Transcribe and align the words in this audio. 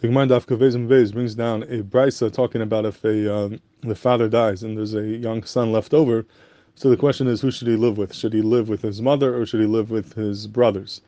The 0.00 0.08
Gemara 0.08 0.28
Daf 0.28 0.46
Kavezim 0.46 0.86
Vez 0.86 1.12
brings 1.12 1.34
down 1.34 1.62
a 1.64 1.82
brisa 1.82 2.32
talking 2.32 2.62
about 2.62 2.86
if 2.86 3.04
a 3.04 3.36
um, 3.36 3.60
the 3.82 3.94
father 3.94 4.30
dies 4.30 4.62
and 4.62 4.74
there's 4.78 4.94
a 4.94 5.02
young 5.06 5.42
son 5.42 5.72
left 5.72 5.92
over. 5.92 6.24
So 6.74 6.88
the 6.88 6.96
question 6.96 7.26
is, 7.26 7.42
who 7.42 7.50
should 7.50 7.68
he 7.68 7.76
live 7.76 7.98
with? 7.98 8.14
Should 8.14 8.32
he 8.32 8.40
live 8.40 8.70
with 8.70 8.80
his 8.80 9.02
mother 9.02 9.36
or 9.36 9.44
should 9.44 9.60
he 9.60 9.66
live 9.66 9.90
with 9.90 10.14
his 10.14 10.46
brothers? 10.46 11.02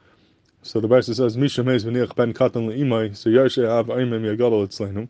So 0.60 0.78
the 0.78 0.88
brisa 0.88 1.16
says, 1.16 1.38
Misha 1.38 1.62
v'niach 1.62 2.14
ben 2.16 2.34
katan 2.34 2.68
le'imai, 2.68 3.16
so 3.16 3.30
yarshe 3.30 3.66
av 3.66 3.86
aimim 3.86 4.26
yagadol 4.26 4.66
etzleinu. 4.66 5.08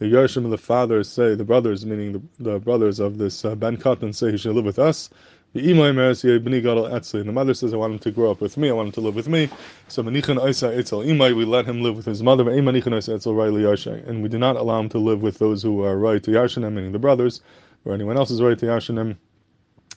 The 0.00 0.06
yarshim 0.06 0.44
of 0.44 0.50
the 0.50 0.58
fathers 0.58 1.08
say, 1.08 1.36
the 1.36 1.44
brothers, 1.44 1.86
meaning 1.86 2.12
the, 2.14 2.22
the 2.52 2.58
brothers 2.58 2.98
of 2.98 3.18
this 3.18 3.44
uh, 3.44 3.54
ben 3.54 3.76
katan, 3.76 4.12
say 4.12 4.32
he 4.32 4.38
should 4.38 4.56
live 4.56 4.64
with 4.64 4.80
us. 4.80 5.08
The. 5.52 7.22
The 7.24 7.32
mother 7.32 7.54
says, 7.54 7.74
I 7.74 7.76
want 7.76 7.92
him 7.94 7.98
to 7.98 8.10
grow 8.12 8.30
up 8.30 8.40
with 8.40 8.56
me. 8.56 8.70
I 8.70 8.72
want 8.72 8.86
him 8.86 8.92
to 8.92 9.00
live 9.00 9.16
with 9.16 9.28
me. 9.28 9.48
So 9.88 10.02
manichan 10.04 10.40
oisa 10.40 10.78
etzel 10.78 11.00
imay, 11.00 11.34
we 11.34 11.44
let 11.44 11.66
him 11.66 11.82
live 11.82 11.96
with 11.96 12.06
his 12.06 12.22
mother. 12.22 12.48
And 12.48 14.22
we 14.22 14.28
do 14.28 14.38
not 14.38 14.54
allow 14.54 14.78
him 14.78 14.88
to 14.90 14.98
live 14.98 15.22
with 15.22 15.38
those 15.38 15.60
who 15.62 15.82
are 15.82 15.98
right 15.98 16.22
to 16.22 16.30
yarshanim, 16.30 16.74
meaning 16.74 16.92
the 16.92 17.00
brothers, 17.00 17.40
or 17.84 17.94
anyone 17.94 18.16
else 18.16 18.30
is 18.30 18.40
right 18.40 18.56
to 18.58 18.66
yarshanim. 18.66 19.16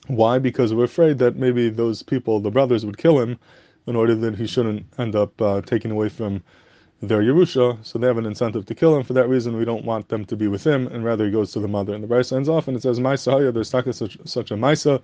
Why? 0.08 0.40
Because 0.40 0.74
we're 0.74 0.84
afraid 0.84 1.18
that 1.18 1.36
maybe 1.36 1.68
those 1.70 2.02
people, 2.02 2.40
the 2.40 2.50
brothers, 2.50 2.84
would 2.84 2.98
kill 2.98 3.20
him 3.20 3.38
in 3.86 3.94
order 3.94 4.16
that 4.16 4.34
he 4.34 4.48
shouldn't 4.48 4.84
end 4.98 5.14
up 5.14 5.40
uh, 5.40 5.60
taking 5.60 5.92
away 5.92 6.08
from 6.08 6.42
their 7.00 7.22
Yerusha, 7.22 7.78
so 7.84 7.98
they 7.98 8.06
have 8.06 8.18
an 8.18 8.26
incentive 8.26 8.66
to 8.66 8.74
kill 8.74 8.96
him. 8.96 9.02
For 9.02 9.12
that 9.12 9.28
reason, 9.28 9.56
we 9.56 9.64
don't 9.64 9.84
want 9.84 10.08
them 10.08 10.24
to 10.26 10.36
be 10.36 10.48
with 10.48 10.66
him, 10.66 10.86
and 10.88 11.04
rather 11.04 11.26
he 11.26 11.30
goes 11.30 11.52
to 11.52 11.60
the 11.60 11.68
mother. 11.68 11.94
And 11.94 12.02
the 12.02 12.08
verse 12.08 12.32
ends 12.32 12.48
off, 12.48 12.68
and 12.68 12.76
it 12.76 12.82
says, 12.82 12.98
Maisa 12.98 13.52
there's 13.52 13.70
such, 13.70 14.18
such 14.24 14.50
a 14.50 14.54
Maisa, 14.54 15.02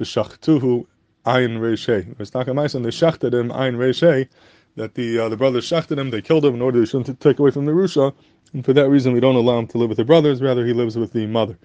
v'shachtuhu 0.00 0.86
ayin 1.26 1.58
reishay. 1.58 2.82
They 2.82 2.90
shachted 2.90 3.34
him 3.34 3.50
ayin 3.50 3.76
reishay, 3.76 4.28
that 4.76 4.94
the 4.94 5.18
uh, 5.18 5.28
the 5.28 5.36
brothers 5.36 5.64
shachted 5.64 5.98
him, 5.98 6.10
they 6.10 6.22
killed 6.22 6.44
him 6.44 6.54
in 6.54 6.62
order 6.62 6.84
shouldn't 6.86 7.20
take 7.20 7.38
away 7.38 7.50
from 7.50 7.66
the 7.66 7.72
Yerusha, 7.72 8.14
and 8.52 8.64
for 8.64 8.72
that 8.72 8.88
reason, 8.88 9.12
we 9.12 9.20
don't 9.20 9.36
allow 9.36 9.58
him 9.58 9.66
to 9.68 9.78
live 9.78 9.88
with 9.88 9.98
the 9.98 10.04
brothers, 10.04 10.42
rather 10.42 10.66
he 10.66 10.72
lives 10.72 10.96
with 10.96 11.12
the 11.12 11.26
mother. 11.26 11.58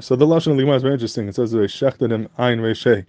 So 0.00 0.14
the 0.14 0.26
Lashon 0.26 0.52
of 0.52 0.56
the 0.56 0.62
Gemara 0.62 0.76
is 0.76 0.82
very 0.82 0.94
interesting. 0.94 1.28
It 1.28 1.34
says 1.34 1.50
they 1.50 1.66
shachted 1.66 2.12
him 2.12 2.28
ayin 2.38 2.60
reishay. 2.60 3.06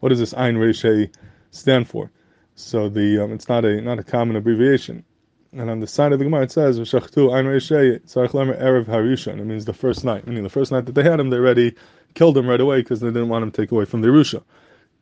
What 0.00 0.08
does 0.08 0.18
this 0.18 0.34
ayin 0.34 0.56
reishay 0.56 1.14
stand 1.50 1.88
for? 1.88 2.10
So 2.54 2.88
the 2.88 3.18
um, 3.20 3.32
it's 3.32 3.48
not 3.48 3.64
a 3.64 3.80
not 3.80 3.98
a 3.98 4.02
common 4.02 4.36
abbreviation. 4.36 5.04
And 5.52 5.70
on 5.70 5.80
the 5.80 5.86
side 5.86 6.12
of 6.12 6.18
the 6.18 6.24
Gemara 6.24 6.42
it 6.44 6.52
says 6.52 6.80
V'shachtu 6.80 7.32
ein 7.34 7.44
reishei 7.44 8.00
tzarich 8.00 8.30
lemer 8.30 8.60
erev 8.60 8.86
harishon. 8.86 9.38
It 9.38 9.44
means 9.44 9.64
the 9.66 9.72
first 9.72 10.04
night, 10.04 10.26
meaning 10.26 10.42
the 10.42 10.48
first 10.48 10.72
night 10.72 10.86
that 10.86 10.94
they 10.94 11.02
had 11.02 11.20
him, 11.20 11.30
they 11.30 11.36
already 11.36 11.74
killed 12.16 12.36
him 12.36 12.48
right 12.48 12.60
away 12.60 12.80
because 12.80 12.98
they 12.98 13.08
didn't 13.08 13.28
want 13.28 13.44
him 13.44 13.52
to 13.52 13.62
take 13.62 13.70
away 13.70 13.84
from 13.84 14.00
the 14.00 14.08
Yerusha. 14.08 14.42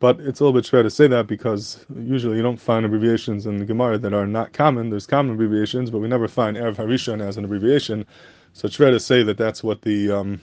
But 0.00 0.20
it's 0.20 0.40
a 0.40 0.44
little 0.44 0.60
bit 0.60 0.66
fair 0.66 0.82
to 0.82 0.90
say 0.90 1.06
that 1.06 1.26
because 1.26 1.86
usually 1.96 2.36
you 2.36 2.42
don't 2.42 2.60
find 2.60 2.84
abbreviations 2.84 3.46
in 3.46 3.56
the 3.56 3.64
Gemara 3.64 3.96
that 3.98 4.12
are 4.12 4.26
not 4.26 4.52
common. 4.52 4.90
There's 4.90 5.06
common 5.06 5.34
abbreviations, 5.34 5.90
but 5.90 6.00
we 6.00 6.08
never 6.08 6.28
find 6.28 6.56
erev 6.56 6.76
harishon 6.76 7.22
as 7.26 7.38
an 7.38 7.44
abbreviation. 7.44 8.04
So 8.52 8.66
it's 8.66 8.76
fair 8.76 8.90
to 8.90 9.00
say 9.00 9.22
that 9.22 9.38
that's 9.38 9.62
what 9.64 9.82
the 9.82 10.10
um, 10.10 10.40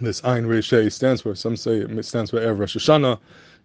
this 0.00 0.24
ein 0.24 0.44
reishei 0.44 0.90
stands 0.90 1.20
for. 1.20 1.34
Some 1.34 1.56
say 1.56 1.78
it 1.78 2.04
stands 2.04 2.30
for 2.30 2.38
erev 2.38 2.60
Rosh 2.60 2.76
Hashanah. 2.76 3.18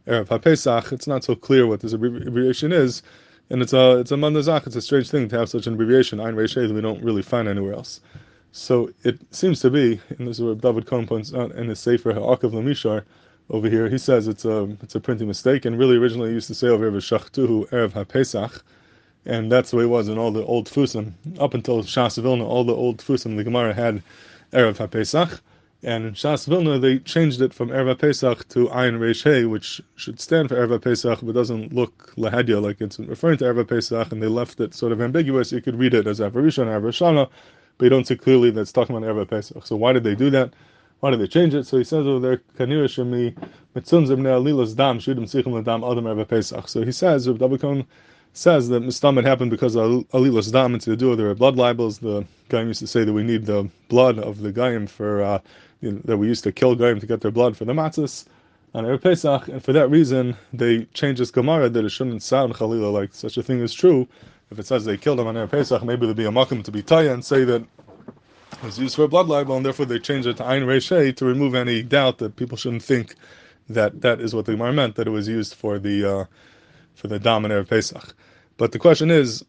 Erev 0.08 0.28
HaPesach, 0.28 0.92
it's 0.92 1.08
not 1.08 1.24
so 1.24 1.36
clear 1.36 1.68
what 1.68 1.82
this 1.82 1.94
abbreviation 1.94 2.72
is, 2.72 3.04
and 3.50 3.62
it's 3.62 3.74
a 3.74 4.00
it's 4.00 4.12
a 4.12 4.16
mandazach. 4.16 4.66
It's 4.66 4.76
a 4.76 4.82
strange 4.82 5.10
thing 5.10 5.30
to 5.30 5.38
have 5.38 5.50
such 5.50 5.68
an 5.68 5.74
abbreviation. 5.74 6.20
Ein 6.20 6.36
that 6.36 6.72
we 6.74 6.82
don't 6.82 7.04
really 7.04 7.22
find 7.22 7.48
anywhere 7.48 7.74
else. 7.74 8.02
So 8.58 8.90
it 9.04 9.20
seems 9.30 9.60
to 9.60 9.70
be, 9.70 10.02
and 10.18 10.28
this 10.28 10.40
is 10.40 10.44
where 10.44 10.56
David 10.56 10.88
Cohen 10.88 11.06
points 11.06 11.32
out 11.32 11.52
in 11.52 11.70
his 11.70 11.80
Sefer 11.80 12.12
Ha'akav 12.12 12.54
Lamishar 12.54 13.04
over 13.52 13.70
here. 13.70 13.88
He 13.88 14.00
says 14.00 14.28
it's 14.28 14.46
a 14.46 14.64
it's 14.82 14.96
a 14.96 15.00
printing 15.00 15.28
mistake, 15.28 15.64
and 15.64 15.78
really 15.78 15.96
originally 15.96 16.32
used 16.32 16.48
to 16.48 16.56
say 16.56 16.68
over 16.68 16.90
here 16.90 17.00
Shachtuhu 17.00 17.70
Erev 17.70 17.92
HaPesach, 17.92 18.64
and 19.28 19.52
that's 19.52 19.70
the 19.70 19.78
way 19.78 19.84
it 19.84 19.90
was 19.90 20.08
in 20.08 20.18
all 20.18 20.32
the 20.32 20.44
old 20.44 20.68
Tfusim 20.68 21.14
up 21.40 21.54
until 21.54 21.84
Shas 21.84 22.22
Vilna. 22.22 22.46
All 22.46 22.64
the 22.64 22.74
old 22.74 22.98
Tfusim 22.98 23.38
the 23.38 23.44
Gemara 23.44 23.76
had 23.76 24.02
Erev 24.52 24.78
HaPesach. 24.78 25.40
And 25.84 26.06
in 26.06 26.14
Shas 26.16 26.48
Vilna, 26.48 26.80
they 26.80 26.98
changed 26.98 27.40
it 27.44 27.54
from 27.54 27.70
Erva 27.70 27.98
Pesach 27.98 28.48
to 28.50 28.68
Ayin 28.70 28.98
Reish 28.98 29.24
Hey, 29.24 29.46
which 29.46 29.80
should 29.96 30.20
stand 30.20 30.50
for 30.50 30.56
Erva 30.56 30.82
Pesach, 30.82 31.20
but 31.22 31.36
doesn't 31.36 31.72
look 31.72 32.16
Lahadya, 32.18 32.60
like 32.60 32.82
it's 32.82 32.98
referring 32.98 33.38
to 33.38 33.46
Erva 33.46 33.68
Pesach, 33.68 34.12
and 34.12 34.22
they 34.22 34.28
left 34.28 34.60
it 34.60 34.74
sort 34.74 34.92
of 34.92 35.00
ambiguous. 35.00 35.52
You 35.52 35.62
could 35.62 35.78
read 35.78 35.94
it 35.94 36.08
as 36.08 36.20
Avarishon, 36.20 36.66
Avarishana, 36.66 37.30
but 37.78 37.86
you 37.86 37.90
don't 37.90 38.08
see 38.08 38.16
clearly 38.16 38.52
that 38.52 38.62
it's 38.62 38.72
talking 38.72 38.96
about 38.96 39.08
Erva 39.08 39.28
Pesach. 39.28 39.66
So 39.66 39.76
why 39.76 39.94
did 39.94 40.04
they 40.04 40.16
do 40.16 40.30
that? 40.32 40.54
Why 41.00 41.12
did 41.12 41.20
they 41.20 41.28
change 41.28 41.54
it? 41.54 41.66
So 41.66 41.78
he 41.78 41.84
says 41.84 42.08
over 42.08 42.20
there, 42.20 42.42
Kanira 42.58 42.86
Shemi 42.86 43.36
Mitzunzim 43.76 44.20
Ne'alilas 44.20 44.76
Dam, 44.76 45.00
Shudim 45.00 45.26
Sichim 45.26 45.64
Ladam 45.64 45.90
Adam 45.90 46.06
Erva 46.06 46.28
Pesach. 46.28 46.68
So 46.68 46.84
he 46.84 46.92
says, 46.92 47.28
Rav 47.28 47.38
Dabakon 47.38 47.86
says 48.34 48.70
that 48.70 48.84
Mistam 48.84 49.24
happened 49.24 49.52
because 49.52 49.76
of 49.76 49.84
Alilas 50.10 50.52
Dam, 50.52 50.74
and 50.74 50.82
to 50.82 50.96
do 50.96 51.10
with 51.10 51.20
their 51.20 51.34
blood 51.36 51.56
libels. 51.56 52.00
The 52.00 52.26
guy 52.50 52.64
used 52.64 52.80
to 52.80 52.88
say 52.88 53.04
that 53.04 53.14
we 53.14 53.24
need 53.24 53.46
the 53.46 53.70
blood 53.90 54.18
of 54.20 54.40
the 54.40 54.52
Gaim 54.52 54.90
for. 54.90 55.22
Uh, 55.22 55.40
you 55.82 55.92
know, 55.92 56.02
that 56.06 56.18
we 56.18 56.28
used 56.28 56.44
to 56.44 56.52
kill 56.52 56.76
goyim 56.76 57.00
to 57.00 57.06
get 57.06 57.22
their 57.22 57.32
blood 57.32 57.56
for 57.56 57.66
the 57.66 57.74
matzahs 57.74 58.26
on 58.74 58.84
Erev 58.84 59.02
Pesach, 59.02 59.48
and 59.48 59.64
for 59.64 59.74
that 59.74 59.90
reason 59.90 60.36
they 60.54 60.86
changed 60.94 61.22
this 61.22 61.32
Gemara 61.32 61.70
that 61.70 61.86
it 61.86 61.90
shouldn't 61.90 62.24
sound 62.24 62.54
Chalila 62.54 62.92
like 62.92 63.14
such 63.14 63.38
a 63.38 63.44
thing 63.44 63.60
is 63.60 63.74
true. 63.74 64.08
If 64.52 64.60
it 64.60 64.66
says 64.66 64.86
they 64.86 64.98
killed 64.98 65.20
him 65.20 65.28
on 65.28 65.36
Erev 65.36 65.52
Pesach, 65.52 65.84
maybe 65.84 66.06
there'd 66.06 66.18
be 66.18 66.26
a 66.26 66.32
makim 66.32 66.64
to 66.64 66.72
be 66.72 66.82
taya 66.82 67.14
and 67.14 67.24
say 67.24 67.44
that 67.44 67.62
it 67.62 68.64
was 68.64 68.80
used 68.80 68.96
for 68.96 69.04
a 69.04 69.08
blood 69.08 69.28
libel, 69.28 69.58
and 69.58 69.66
therefore 69.66 69.86
they 69.86 70.00
changed 70.00 70.28
it 70.28 70.38
to 70.38 70.46
Ein 70.46 70.64
Reishei 70.64 71.16
to 71.18 71.26
remove 71.26 71.54
any 71.54 71.84
doubt 71.84 72.18
that 72.20 72.36
people 72.38 72.58
shouldn't 72.58 72.84
think 72.84 73.16
that 73.70 74.02
that 74.02 74.22
is 74.22 74.34
what 74.34 74.46
the 74.46 74.54
Gemara 74.54 74.74
meant, 74.74 74.96
that 74.96 75.08
it 75.08 75.12
was 75.12 75.28
used 75.28 75.54
for 75.54 75.78
the 75.80 76.20
uh, 76.20 76.26
for 76.96 77.08
the 77.08 77.20
dam 77.20 77.46
on 77.46 77.52
Erev 77.52 77.68
Pesach. 77.68 78.16
But 78.58 78.72
the 78.72 78.80
question 78.80 79.12
is, 79.12 79.46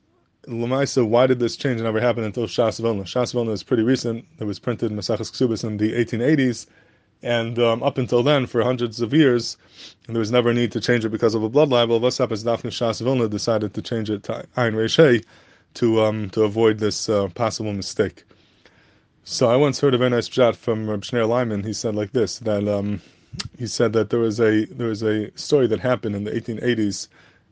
Lamaisa, 0.47 1.07
why 1.07 1.27
did 1.27 1.39
this 1.39 1.57
change 1.57 1.81
never 1.81 2.01
happen 2.01 2.25
until 2.25 2.45
Shas 2.45 2.81
Vilna? 2.81 3.05
Shas 3.05 3.33
Vilna 3.33 3.53
is 3.53 3.63
pretty 3.63 3.83
recent. 3.83 4.25
It 4.39 4.45
was 4.45 4.59
printed 4.59 4.91
in 4.91 4.99
Maseches 4.99 5.31
Ksubis 5.31 5.65
in 5.65 5.77
the 5.77 5.93
1880s, 5.93 6.67
and 7.23 7.59
um, 7.59 7.83
up 7.83 7.99
until 7.99 8.23
then, 8.23 8.47
for 8.47 8.63
hundreds 8.63 9.01
of 9.01 9.13
years, 9.13 9.57
there 10.07 10.19
was 10.19 10.31
never 10.31 10.51
a 10.51 10.55
need 10.55 10.73
to 10.73 10.81
change 10.81 11.05
it 11.05 11.11
because 11.11 11.35
of 11.35 11.43
a 11.43 11.49
blood 11.49 11.69
libel. 11.69 12.01
What's 12.01 12.19
happens? 12.19 12.45
Daphne 12.45 12.71
Shas 12.71 13.01
Vilna 13.01 13.29
decided 13.29 13.75
to 13.75 13.83
change 13.83 14.11
it 14.11 14.23
to 14.25 14.45
Ein 14.57 14.75
Reishei 14.75 15.25
to 15.75 16.01
um, 16.03 16.31
to 16.31 16.43
avoid 16.43 16.79
this 16.79 17.09
uh, 17.09 17.29
possible 17.29 17.73
mistake. 17.73 18.25
So 19.25 19.51
I 19.51 19.57
once 19.57 19.81
heard 19.81 19.95
a 19.95 19.99
very 19.99 20.11
nice 20.11 20.29
chat 20.29 20.57
from 20.57 20.89
Reb 20.89 21.03
Shneur 21.03 21.29
Leiman. 21.29 21.65
He 21.65 21.73
said 21.73 21.95
like 21.95 22.13
this 22.13 22.39
that 22.41 22.67
um, 22.69 23.03
he 23.59 23.67
said 23.67 23.93
that 23.93 24.11
there 24.11 24.21
was 24.21 24.41
a 24.41 24.65
there 24.67 24.89
was 24.89 25.03
a 25.03 25.31
story 25.37 25.67
that 25.67 25.81
happened 25.81 26.17
in 26.17 26.25
the 26.25 26.31
1880s 26.31 27.09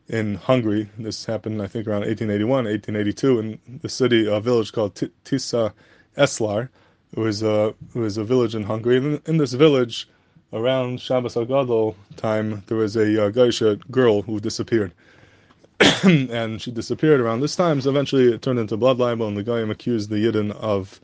in 0.08 0.36
Hungary. 0.36 0.88
This 0.98 1.24
happened, 1.24 1.60
I 1.60 1.66
think, 1.66 1.86
around 1.86 2.02
1881, 2.02 2.64
1882, 2.64 3.38
in 3.40 3.80
the 3.82 3.88
city, 3.88 4.26
a 4.26 4.40
village 4.40 4.72
called 4.72 4.94
Tisa 4.94 5.72
Eslar. 6.16 6.68
It 7.12 7.18
was 7.18 7.42
a 7.42 7.74
it 7.94 7.98
was 7.98 8.16
a 8.16 8.24
village 8.24 8.54
in 8.54 8.62
Hungary. 8.62 9.20
In 9.26 9.36
this 9.36 9.52
village, 9.52 10.08
around 10.52 11.00
Shabbos 11.00 11.34
HaGadol 11.34 11.94
time, 12.16 12.62
there 12.66 12.76
was 12.76 12.96
a 12.96 13.26
uh, 13.26 13.30
Geisha 13.30 13.76
girl 13.90 14.22
who 14.22 14.40
disappeared. 14.40 14.92
and 16.04 16.60
she 16.60 16.70
disappeared 16.70 17.20
around 17.20 17.40
this 17.40 17.54
time, 17.54 17.80
so 17.80 17.90
eventually 17.90 18.32
it 18.32 18.40
turned 18.40 18.58
into 18.58 18.76
blood 18.78 18.98
libel, 18.98 19.28
and 19.28 19.36
the 19.36 19.42
Goyim 19.42 19.70
accused 19.70 20.08
the 20.08 20.16
Yidden 20.16 20.52
of 20.52 21.00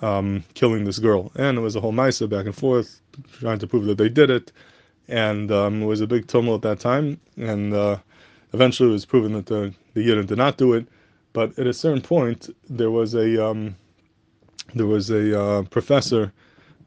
um, 0.00 0.44
killing 0.54 0.84
this 0.84 0.98
girl. 0.98 1.30
And 1.36 1.58
it 1.58 1.60
was 1.60 1.76
a 1.76 1.80
whole 1.80 1.92
Maisa 1.92 2.28
back 2.28 2.46
and 2.46 2.54
forth, 2.54 3.00
trying 3.38 3.58
to 3.58 3.66
prove 3.66 3.84
that 3.84 3.98
they 3.98 4.08
did 4.08 4.30
it. 4.30 4.50
And 5.08 5.52
um, 5.52 5.82
it 5.82 5.86
was 5.86 6.00
a 6.00 6.06
big 6.06 6.26
tumult 6.26 6.64
at 6.64 6.70
that 6.70 6.80
time. 6.80 7.20
And 7.36 7.74
uh, 7.74 7.98
Eventually, 8.54 8.88
it 8.88 8.92
was 8.92 9.04
proven 9.04 9.32
that 9.34 9.46
the 9.46 9.74
the 9.94 10.00
Yidden 10.06 10.26
did 10.26 10.38
not 10.38 10.56
do 10.56 10.72
it, 10.72 10.86
but 11.32 11.58
at 11.58 11.66
a 11.66 11.72
certain 11.72 12.00
point, 12.00 12.48
there 12.68 12.90
was 12.90 13.14
a 13.14 13.44
um, 13.44 13.76
there 14.74 14.86
was 14.86 15.10
a 15.10 15.40
uh, 15.40 15.62
professor 15.64 16.32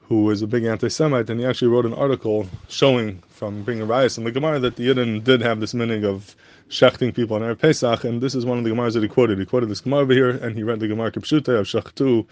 who 0.02 0.24
was 0.24 0.42
a 0.42 0.48
big 0.48 0.66
anti-Semite, 0.66 1.30
and 1.30 1.40
he 1.40 1.46
actually 1.46 1.70
wrote 1.70 1.86
an 1.86 1.94
article 1.94 2.46
showing 2.68 3.24
from 3.30 3.64
bringing 3.64 3.88
Rias 3.88 4.18
in 4.18 4.24
the 4.26 4.32
Gemara 4.32 4.60
that 4.60 4.76
the 4.76 4.88
Yidden 4.88 5.24
did 5.24 5.42
have 5.42 5.60
this 5.60 5.74
meaning 5.74 6.04
of 6.04 6.36
shechting 6.70 7.14
people 7.16 7.38
on 7.38 7.42
Erev 7.42 7.60
Pesach, 7.60 8.04
and 8.04 8.22
this 8.22 8.36
is 8.36 8.46
one 8.46 8.58
of 8.58 8.64
the 8.64 8.70
Gemaras 8.70 8.94
that 8.94 9.04
he 9.04 9.10
quoted. 9.10 9.40
He 9.40 9.46
quoted 9.46 9.70
this 9.70 9.82
Gemara 9.82 10.02
over 10.02 10.14
here, 10.14 10.30
and 10.30 10.56
he 10.56 10.64
read 10.64 10.80
the 10.80 10.88
Gemara 10.88 11.12
Kipshute 11.12 11.48
of 11.48 11.66
Shechtu 11.66 12.26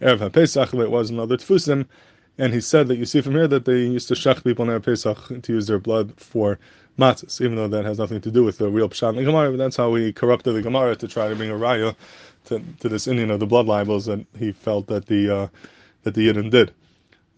Erev 0.00 0.30
HaPesach, 0.30 0.78
it 0.82 0.90
was 0.90 1.10
in 1.10 1.18
other 1.18 1.36
Tfusim, 1.36 1.86
and 2.38 2.52
he 2.52 2.60
said 2.60 2.88
that 2.88 2.96
you 2.96 3.06
see 3.06 3.20
from 3.20 3.32
here 3.32 3.48
that 3.48 3.64
they 3.64 3.80
used 3.80 4.08
to 4.08 4.14
shech 4.14 4.42
people 4.44 4.68
on 4.68 4.80
Erev 4.80 4.84
Pesach 4.84 5.42
to 5.42 5.52
use 5.52 5.66
their 5.66 5.78
blood 5.78 6.12
for 6.16 6.58
matzahs, 6.98 7.40
even 7.40 7.56
though 7.56 7.68
that 7.68 7.84
has 7.84 7.98
nothing 7.98 8.20
to 8.20 8.30
do 8.30 8.44
with 8.44 8.58
the 8.58 8.68
real 8.68 8.88
pshat 8.88 9.10
in 9.10 9.16
the 9.16 9.24
Gemara. 9.24 9.50
But 9.50 9.58
that's 9.58 9.76
how 9.76 9.90
we 9.90 10.12
corrupted 10.12 10.54
the 10.54 10.62
Gemara 10.62 10.96
to 10.96 11.08
try 11.08 11.28
to 11.28 11.36
bring 11.36 11.50
a 11.50 11.54
raya 11.54 11.94
to, 12.46 12.62
to 12.80 12.88
this 12.88 13.06
Indian 13.06 13.30
of 13.30 13.40
the 13.40 13.46
blood 13.46 13.66
libels 13.66 14.06
that 14.06 14.24
he 14.38 14.52
felt 14.52 14.86
that 14.88 15.06
the 15.06 15.34
uh, 15.34 15.48
that 16.04 16.14
the 16.14 16.28
Yidden 16.28 16.50
did. 16.50 16.72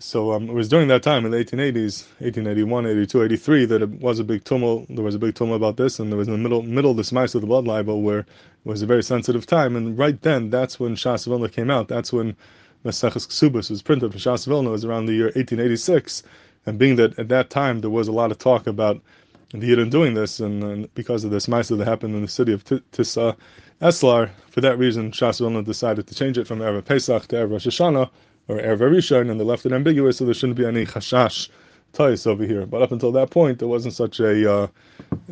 So 0.00 0.32
um, 0.32 0.49
it 0.49 0.52
was 0.52 0.69
during 0.69 0.87
that 0.88 1.02
time 1.02 1.25
in 1.25 1.32
the 1.32 1.38
1880s, 1.38 2.06
1881, 2.20 2.87
82, 2.87 3.22
83, 3.25 3.64
that 3.64 3.82
it 3.82 3.90
was 4.00 4.20
a 4.20 4.25
big 4.25 4.44
tumult. 4.44 4.87
There 4.88 5.02
was 5.02 5.16
a 5.16 5.19
big 5.19 5.34
tumult 5.34 5.56
about 5.56 5.76
this, 5.76 5.99
and 5.99 6.08
there 6.12 6.16
was 6.16 6.28
in 6.28 6.34
the 6.34 6.38
middle 6.38 6.62
middle 6.62 6.94
the 6.94 7.02
smice 7.02 7.34
of 7.34 7.40
the 7.40 7.49
blood 7.49 7.66
libel 7.66 8.02
where 8.02 8.20
it 8.20 8.26
was 8.64 8.82
a 8.82 8.87
very 8.87 9.02
sensitive 9.02 9.44
time. 9.46 9.75
And 9.75 9.99
right 9.99 10.20
then, 10.22 10.50
that's 10.50 10.78
when 10.78 10.94
Shas 10.94 11.26
Vilna 11.26 11.49
came 11.49 11.69
out. 11.70 11.88
That's 11.88 12.12
when 12.12 12.37
Maseches 12.84 13.26
Ksubas 13.26 13.70
was 13.70 13.82
printed 13.82 14.12
for 14.12 14.19
Shas 14.19 14.46
Vilna. 14.46 14.70
Was 14.70 14.84
around 14.84 15.06
the 15.06 15.14
year 15.14 15.32
1886. 15.34 16.22
And 16.66 16.78
being 16.78 16.96
that 16.96 17.19
at 17.19 17.28
that 17.31 17.50
time 17.50 17.81
there 17.81 17.90
was 17.90 18.06
a 18.06 18.12
lot 18.12 18.31
of 18.31 18.38
talk 18.38 18.66
about 18.69 19.00
the 19.50 19.58
Yidden 19.58 19.90
doing 19.90 20.14
this, 20.14 20.40
and, 20.40 20.62
and 20.62 20.94
because 20.94 21.24
of 21.24 21.30
this 21.30 21.46
Maisa 21.46 21.76
that 21.78 21.86
happened 21.86 22.14
in 22.14 22.22
the 22.22 22.28
city 22.28 22.52
of 22.52 22.64
Tissa 22.64 23.36
Eslar, 23.80 24.30
for 24.50 24.60
that 24.60 24.78
reason, 24.78 25.10
Shas 25.10 25.38
Vilna 25.38 25.62
decided 25.62 26.06
to 26.06 26.14
change 26.14 26.36
it 26.36 26.46
from 26.46 26.58
Erev 26.58 26.84
Pesach 26.84 27.26
to 27.28 27.36
Erev 27.36 27.52
Rosh 27.52 27.66
Hashanah, 27.66 28.10
or 28.48 28.56
Erev 28.56 28.80
Rishon, 28.80 29.30
and 29.30 29.40
they 29.40 29.44
left 29.44 29.64
it 29.64 29.72
ambiguous, 29.72 30.18
so 30.18 30.24
there 30.24 30.34
shouldn't 30.34 30.58
be 30.58 30.66
any 30.66 30.84
chashash 30.84 31.48
tais 31.92 32.26
over 32.26 32.44
here. 32.44 32.66
But 32.66 32.82
up 32.82 32.92
until 32.92 33.12
that 33.12 33.30
point, 33.30 33.58
there 33.58 33.68
wasn't 33.68 33.94
such 33.94 34.20
a 34.20 34.52
uh, 34.52 34.66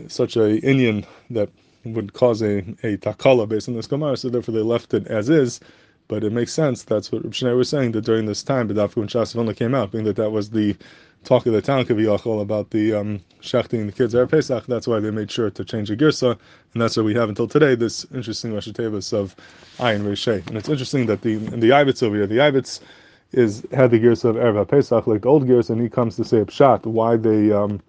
such 0.08 0.36
a 0.36 0.58
Indian 0.60 1.04
that 1.30 1.50
would 1.84 2.12
cause 2.12 2.42
a, 2.42 2.58
a 2.82 2.96
takala 2.96 3.48
based 3.48 3.68
on 3.68 3.74
this 3.74 3.86
Gemara, 3.86 4.16
so 4.16 4.28
therefore 4.28 4.54
they 4.54 4.62
left 4.62 4.94
it 4.94 5.06
as 5.08 5.28
is. 5.28 5.60
But 6.08 6.22
it 6.22 6.32
makes 6.32 6.52
sense. 6.52 6.84
That's 6.84 7.10
what 7.10 7.24
Reb 7.24 7.56
was 7.56 7.68
saying 7.68 7.92
that 7.92 8.04
during 8.04 8.26
this 8.26 8.42
time, 8.42 8.70
after 8.78 9.00
when 9.00 9.08
Shas 9.08 9.34
Vilna 9.34 9.54
came 9.54 9.74
out, 9.74 9.90
being 9.90 10.04
that 10.04 10.16
that 10.16 10.30
was 10.30 10.50
the 10.50 10.76
talk 11.26 11.44
of 11.44 11.52
the 11.52 11.60
town 11.60 11.84
Kaviyachol 11.84 12.40
about 12.40 12.70
the 12.70 12.94
um, 12.94 13.20
shechting 13.42 13.86
the 13.86 13.92
kids 13.92 14.14
at 14.14 14.30
Pesach. 14.30 14.66
That's 14.66 14.86
why 14.86 15.00
they 15.00 15.10
made 15.10 15.30
sure 15.30 15.50
to 15.50 15.64
change 15.64 15.88
the 15.88 15.96
girsa, 15.96 16.38
and 16.72 16.82
that's 16.82 16.96
why 16.96 17.02
we 17.02 17.14
have 17.14 17.28
until 17.28 17.48
today 17.48 17.74
this 17.74 18.06
interesting 18.14 18.54
Rosh 18.54 18.68
of 18.68 18.74
Ayin 18.74 19.34
Reishay. 19.78 20.46
And 20.46 20.56
it's 20.56 20.68
interesting 20.68 21.06
that 21.06 21.22
the 21.22 21.34
in 21.34 21.60
the 21.60 21.70
Yavitz 21.70 22.02
over 22.02 22.14
here, 22.14 22.26
the 22.26 22.36
Yavitz 22.36 22.80
is 23.32 23.66
had 23.72 23.90
the 23.90 23.98
girsa 23.98 24.26
of 24.26 24.36
Erev 24.36 24.68
Pesach 24.68 25.06
like 25.06 25.22
the 25.22 25.28
old 25.28 25.46
girsa, 25.46 25.70
and 25.70 25.80
he 25.80 25.88
comes 25.88 26.14
to 26.16 26.24
say 26.24 26.38
Pshat 26.38 26.86
why 26.86 27.16
they 27.16 27.50
um, 27.50 27.80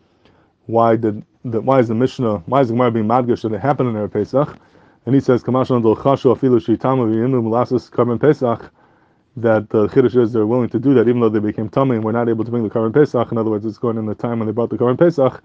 why 0.65 0.95
did 0.95 1.23
the, 1.45 1.61
why 1.61 1.79
is 1.79 1.87
the 1.87 1.95
Mishnah 1.95 2.39
why 2.47 2.61
is 2.61 2.69
the 2.69 2.73
Gemara 2.73 2.91
being 2.91 3.05
madgish 3.05 3.43
that 3.43 3.53
it 3.53 3.61
happened 3.61 3.89
in 3.89 3.95
Erev 3.95 4.11
Pesach? 4.11 4.57
And 5.07 5.15
he 5.15 5.21
says 5.21 5.41
Kamashon 5.41 5.83
Dol 5.83 5.95
Chashu 5.95 6.35
Afilu 6.35 6.59
Shitamu 6.59 7.09
V'Yinu 7.09 7.41
Mulasis 7.41 7.89
Karban 7.89 8.19
Pesach 8.19 8.69
that 9.37 9.69
the 9.69 9.87
Chiddush 9.87 10.21
is 10.21 10.33
they're 10.33 10.45
willing 10.45 10.67
to 10.67 10.79
do 10.79 10.93
that 10.95 11.07
even 11.07 11.21
though 11.21 11.29
they 11.29 11.39
became 11.39 11.69
tummy 11.69 11.95
and 11.95 12.03
were 12.03 12.11
not 12.11 12.27
able 12.27 12.43
to 12.43 12.51
bring 12.51 12.63
the 12.63 12.69
Karban 12.69 12.93
Pesach. 12.93 13.31
In 13.31 13.37
other 13.37 13.49
words, 13.49 13.65
it's 13.65 13.77
going 13.77 13.97
in 13.97 14.05
the 14.05 14.15
time 14.15 14.39
when 14.39 14.47
they 14.47 14.51
brought 14.51 14.69
the 14.69 14.77
Karban 14.77 14.99
Pesach. 14.99 15.41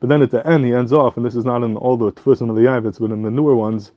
But 0.00 0.10
then 0.10 0.20
at 0.20 0.30
the 0.30 0.46
end, 0.46 0.66
he 0.66 0.74
ends 0.74 0.92
off, 0.92 1.16
and 1.16 1.24
this 1.24 1.34
is 1.34 1.46
not 1.46 1.62
in 1.62 1.78
all 1.78 1.96
the 1.96 2.12
Tfusim 2.12 2.50
of 2.50 2.56
the 2.56 2.62
Yavitz, 2.62 3.00
but 3.00 3.10
in 3.10 3.22
the 3.22 3.30
newer 3.30 3.56
ones, 3.56 3.90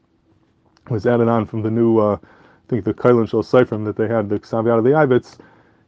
was 0.90 1.06
added 1.06 1.28
on 1.28 1.46
from 1.46 1.64
the 1.64 1.70
new, 1.70 2.00
uh, 2.00 2.16
I 2.16 2.70
think 2.70 2.86
the 2.86 2.94
Kailan 2.94 3.28
Shal 3.30 3.44
Seifrim 3.44 3.84
that 3.88 3.98
they 3.98 4.08
had, 4.08 4.30
the 4.30 4.40
Ksavi 4.40 4.72
out 4.72 4.78
of 4.78 4.86
the 4.86 4.92
Yavitz. 4.92 5.38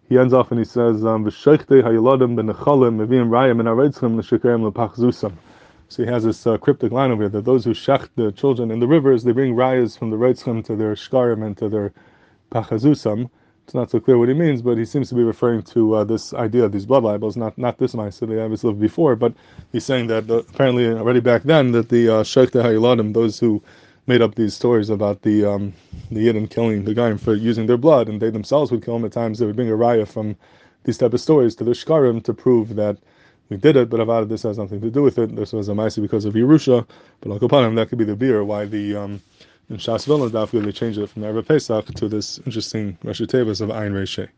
He 0.09 0.17
ends 0.19 0.33
off 0.33 0.51
and 0.51 0.59
he 0.59 0.65
says, 0.65 1.05
um, 1.05 1.23
So 5.91 6.05
he 6.05 6.09
has 6.09 6.23
this 6.23 6.47
uh, 6.47 6.57
cryptic 6.57 6.93
line 6.93 7.11
over 7.11 7.23
here 7.23 7.29
that 7.31 7.43
those 7.43 7.65
who 7.65 7.71
shech 7.71 8.07
the 8.15 8.31
children 8.31 8.71
in 8.71 8.79
the 8.79 8.87
rivers, 8.87 9.25
they 9.25 9.33
bring 9.33 9.55
rayas 9.55 9.99
from 9.99 10.09
the 10.09 10.15
reitzchem 10.15 10.63
to 10.67 10.77
their 10.77 10.95
shkarim 10.95 11.45
and 11.45 11.57
to 11.57 11.67
their 11.67 11.91
pachazusam. 12.49 13.29
It's 13.65 13.73
not 13.73 13.91
so 13.91 13.99
clear 13.99 14.17
what 14.17 14.29
he 14.29 14.33
means, 14.33 14.61
but 14.61 14.77
he 14.77 14.85
seems 14.85 15.09
to 15.09 15.15
be 15.15 15.23
referring 15.23 15.63
to 15.63 15.95
uh, 15.95 16.03
this 16.05 16.33
idea 16.33 16.63
of 16.63 16.71
these 16.71 16.85
blood 16.85 17.03
libels, 17.03 17.35
not 17.35 17.57
not 17.57 17.77
this 17.77 17.93
mice 17.93 18.19
they 18.19 18.37
have 18.37 18.63
lived 18.63 18.79
before, 18.79 19.17
but 19.17 19.33
he's 19.73 19.83
saying 19.83 20.07
that 20.07 20.29
uh, 20.29 20.35
apparently 20.35 20.87
already 20.87 21.19
back 21.19 21.43
then 21.43 21.73
that 21.73 21.89
the 21.89 22.07
uh, 22.07 22.23
Sheikh 22.23 22.51
Hayiladim, 22.51 23.13
those 23.13 23.37
who 23.37 23.61
made 24.07 24.21
up 24.21 24.35
these 24.35 24.53
stories 24.53 24.89
about 24.89 25.23
the 25.23 25.43
um, 25.43 25.73
the 26.09 26.25
Yidden 26.25 26.49
killing 26.49 26.85
the 26.85 26.93
guy 26.93 27.13
for 27.17 27.35
using 27.35 27.65
their 27.65 27.75
blood, 27.75 28.07
and 28.07 28.21
they 28.21 28.29
themselves 28.29 28.71
would 28.71 28.85
kill 28.85 28.95
him 28.95 29.03
at 29.03 29.11
times. 29.11 29.39
They 29.39 29.45
would 29.45 29.57
bring 29.57 29.69
a 29.69 29.75
raya 29.75 30.07
from 30.07 30.37
these 30.85 30.97
type 30.97 31.13
of 31.13 31.19
stories 31.19 31.53
to 31.55 31.65
the 31.65 31.71
shkarim 31.71 32.23
to 32.23 32.33
prove 32.33 32.75
that 32.77 32.95
we 33.51 33.57
did 33.57 33.75
it, 33.75 33.89
but 33.89 33.99
Avada, 33.99 34.27
this 34.29 34.43
has 34.43 34.57
nothing 34.57 34.79
to 34.79 34.89
do 34.89 35.03
with 35.03 35.19
it. 35.19 35.35
This 35.35 35.51
was 35.51 35.67
a 35.67 35.75
mice 35.75 35.97
because 35.97 36.23
of 36.23 36.33
Yerusha, 36.35 36.87
but 37.19 37.31
Al 37.31 37.71
that 37.75 37.89
could 37.89 37.97
be 37.97 38.05
the 38.05 38.15
beer 38.15 38.45
why 38.45 38.63
the 38.63 38.95
um, 38.95 39.21
in 39.69 39.75
Shas 39.75 40.05
Vilna, 40.05 40.29
they 40.65 40.71
changed 40.71 40.99
it 40.99 41.09
from 41.09 41.23
Erev 41.23 41.47
Pesach 41.47 41.85
to 41.95 42.07
this 42.07 42.39
interesting 42.45 42.97
Rashi 43.03 43.27
Tevis 43.27 43.59
of 43.59 43.67
Ayin 43.67 43.91
Reisheh. 43.91 44.29